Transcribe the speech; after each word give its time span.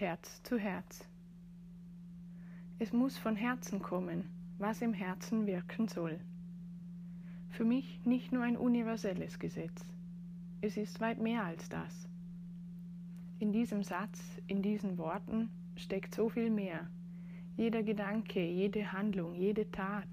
Herz 0.00 0.42
zu 0.44 0.56
Herz. 0.56 1.06
Es 2.78 2.90
muss 2.90 3.18
von 3.18 3.36
Herzen 3.36 3.82
kommen, 3.82 4.24
was 4.56 4.80
im 4.80 4.94
Herzen 4.94 5.46
wirken 5.46 5.88
soll. 5.88 6.18
Für 7.50 7.66
mich 7.66 8.00
nicht 8.06 8.32
nur 8.32 8.42
ein 8.42 8.56
universelles 8.56 9.38
Gesetz. 9.38 9.84
Es 10.62 10.78
ist 10.78 11.02
weit 11.02 11.20
mehr 11.20 11.44
als 11.44 11.68
das. 11.68 12.08
In 13.40 13.52
diesem 13.52 13.82
Satz, 13.82 14.18
in 14.46 14.62
diesen 14.62 14.96
Worten 14.96 15.50
steckt 15.76 16.14
so 16.14 16.30
viel 16.30 16.48
mehr. 16.48 16.88
Jeder 17.58 17.82
Gedanke, 17.82 18.42
jede 18.42 18.92
Handlung, 18.92 19.34
jede 19.34 19.70
Tat. 19.70 20.08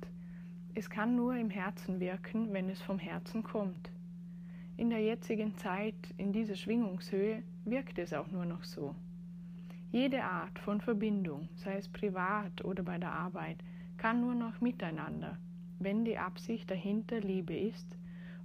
Es 0.73 0.89
kann 0.89 1.15
nur 1.15 1.38
im 1.38 1.49
Herzen 1.49 2.01
wirken, 2.01 2.51
wenn 2.51 2.69
es 2.69 2.81
vom 2.81 2.99
Herzen 2.99 3.41
kommt. 3.41 3.89
In 4.75 4.89
der 4.89 5.01
jetzigen 5.01 5.55
Zeit, 5.55 6.13
in 6.17 6.33
dieser 6.33 6.57
Schwingungshöhe, 6.57 7.41
wirkt 7.63 7.97
es 7.99 8.11
auch 8.11 8.27
nur 8.27 8.43
noch 8.43 8.65
so. 8.65 8.93
Jede 9.91 10.23
Art 10.23 10.59
von 10.59 10.82
Verbindung, 10.82 11.48
sei 11.55 11.77
es 11.77 11.88
privat 11.88 12.66
oder 12.66 12.84
bei 12.84 12.98
der 12.98 13.14
Arbeit, 13.14 13.58
kann 13.98 14.20
nur 14.20 14.36
noch 14.36 14.60
miteinander, 14.60 15.38
wenn 15.80 16.04
die 16.04 16.18
Absicht 16.18 16.70
dahinter 16.70 17.22
Liebe 17.22 17.58
ist 17.58 17.98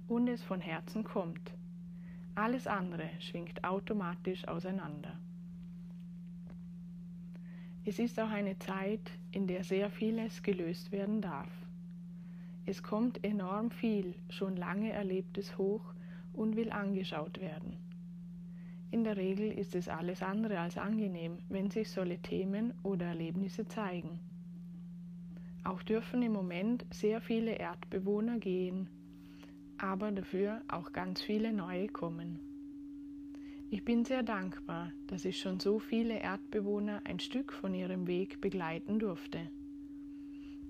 und 0.07 0.29
es 0.29 0.41
von 0.41 0.61
Herzen 0.61 1.03
kommt. 1.03 1.53
Alles 2.35 2.65
andere 2.65 3.09
schwingt 3.19 3.63
automatisch 3.63 4.47
auseinander. 4.47 5.19
Es 7.85 7.99
ist 7.99 8.17
auch 8.21 8.29
eine 8.29 8.57
Zeit, 8.59 9.11
in 9.31 9.45
der 9.45 9.65
sehr 9.65 9.89
vieles 9.89 10.41
gelöst 10.43 10.93
werden 10.93 11.21
darf. 11.21 11.51
Es 12.65 12.81
kommt 12.81 13.21
enorm 13.25 13.69
viel 13.69 14.15
schon 14.29 14.55
lange 14.55 14.93
Erlebtes 14.93 15.57
hoch 15.57 15.93
und 16.31 16.55
will 16.55 16.71
angeschaut 16.71 17.41
werden. 17.41 17.75
In 18.93 19.03
der 19.03 19.17
Regel 19.17 19.51
ist 19.51 19.73
es 19.73 19.89
alles 19.89 20.21
andere 20.21 20.59
als 20.59 20.77
angenehm, 20.77 21.39
wenn 21.49 21.71
sich 21.71 21.89
solche 21.89 22.21
Themen 22.21 22.75
oder 22.83 23.07
Erlebnisse 23.07 23.65
zeigen. 23.65 24.19
Auch 25.63 25.81
dürfen 25.81 26.21
im 26.21 26.33
Moment 26.33 26.85
sehr 26.93 27.19
viele 27.19 27.53
Erdbewohner 27.53 28.37
gehen, 28.37 28.87
aber 29.79 30.11
dafür 30.11 30.61
auch 30.67 30.91
ganz 30.91 31.23
viele 31.23 31.51
neue 31.51 31.87
kommen. 31.87 32.37
Ich 33.71 33.83
bin 33.83 34.05
sehr 34.05 34.21
dankbar, 34.21 34.91
dass 35.07 35.25
ich 35.25 35.39
schon 35.39 35.59
so 35.59 35.79
viele 35.79 36.19
Erdbewohner 36.19 37.01
ein 37.03 37.19
Stück 37.19 37.51
von 37.51 37.73
ihrem 37.73 38.05
Weg 38.05 38.41
begleiten 38.41 38.99
durfte. 38.99 39.49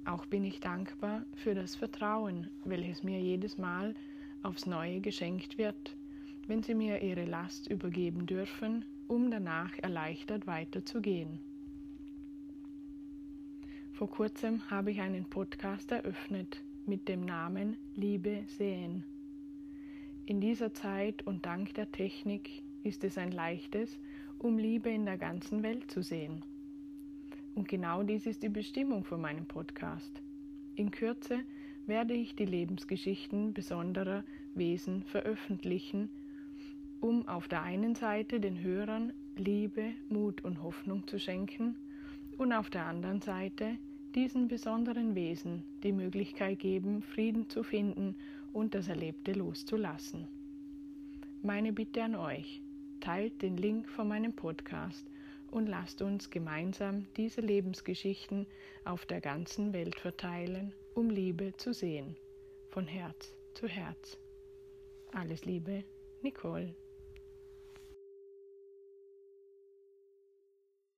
Auch 0.06 0.26
bin 0.28 0.46
ich 0.46 0.62
dankbar 0.62 1.26
für 1.36 1.56
das 1.56 1.76
Vertrauen, 1.76 2.50
welches 2.64 3.04
mir 3.04 3.20
jedes 3.20 3.58
Mal 3.58 3.94
aufs 4.44 4.66
Neue 4.66 5.02
geschenkt 5.02 5.58
wird, 5.58 5.98
wenn 6.48 6.64
sie 6.64 6.76
mir 6.76 7.02
ihre 7.02 7.26
Last 7.26 7.68
übergeben 7.70 8.26
dürfen, 8.26 8.86
um 9.08 9.32
danach 9.32 9.78
erleichtert 9.80 10.48
weiterzugehen. 10.48 11.40
Vor 13.92 14.10
kurzem 14.10 14.70
habe 14.70 14.92
ich 14.92 15.02
einen 15.02 15.26
Podcast 15.26 15.92
eröffnet 15.92 16.62
mit 16.86 17.08
dem 17.08 17.22
Namen 17.22 17.78
Liebe 17.96 18.44
sehen. 18.48 19.04
In 20.26 20.42
dieser 20.42 20.74
Zeit 20.74 21.26
und 21.28 21.46
dank 21.46 21.74
der 21.76 21.92
Technik 21.92 22.50
ist 22.84 23.04
es 23.04 23.18
ein 23.18 23.32
leichtes, 23.32 24.00
um 24.40 24.58
Liebe 24.58 24.90
in 24.90 25.06
der 25.06 25.18
ganzen 25.18 25.64
Welt 25.64 25.90
zu 25.90 26.02
sehen. 26.02 26.44
Und 27.56 27.68
genau 27.68 28.04
dies 28.04 28.26
ist 28.26 28.42
die 28.42 28.50
Bestimmung 28.50 29.06
von 29.06 29.22
meinem 29.22 29.46
Podcast. 29.46 30.22
In 30.76 30.92
Kürze 30.92 31.44
werde 31.86 32.14
ich 32.14 32.36
die 32.36 32.46
Lebensgeschichten 32.46 33.54
besonderer 33.54 34.24
Wesen 34.56 35.04
veröffentlichen, 35.04 36.10
um 37.04 37.28
auf 37.28 37.50
der 37.50 37.64
einen 37.64 37.96
Seite 37.96 38.40
den 38.40 38.62
Hörern 38.62 39.12
Liebe, 39.36 39.92
Mut 40.08 40.42
und 40.46 40.64
Hoffnung 40.64 41.06
zu 41.06 41.20
schenken 41.20 41.76
und 42.38 42.54
auf 42.54 42.70
der 42.70 42.86
anderen 42.86 43.20
Seite 43.20 43.78
diesen 44.16 44.48
besonderen 44.48 45.14
Wesen 45.14 45.64
die 45.84 45.92
Möglichkeit 45.92 46.60
geben, 46.60 47.02
Frieden 47.02 47.50
zu 47.50 47.62
finden 47.64 48.16
und 48.54 48.74
das 48.74 48.88
Erlebte 48.88 49.34
loszulassen. 49.34 50.30
Meine 51.42 51.74
Bitte 51.74 52.04
an 52.04 52.16
euch, 52.16 52.62
teilt 53.02 53.42
den 53.42 53.58
Link 53.58 53.90
von 53.90 54.08
meinem 54.08 54.32
Podcast 54.32 55.06
und 55.52 55.68
lasst 55.68 56.02
uns 56.02 56.30
gemeinsam 56.30 57.06
diese 57.18 57.42
Lebensgeschichten 57.42 58.48
auf 58.86 59.06
der 59.06 59.20
ganzen 59.20 59.74
Welt 59.74 60.00
verteilen, 60.00 60.72
um 60.96 61.10
Liebe 61.10 61.52
zu 61.58 61.74
sehen, 61.74 62.16
von 62.70 62.88
Herz 62.88 63.36
zu 63.56 63.68
Herz. 63.68 64.18
Alles 65.12 65.44
Liebe, 65.44 65.84
Nicole. 66.22 66.74